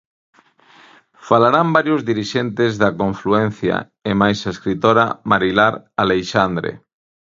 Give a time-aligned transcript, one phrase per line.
[1.27, 3.75] Falarán varios dirixentes da confluencia
[4.09, 6.71] e mais a escritora Marilar Aleixandre.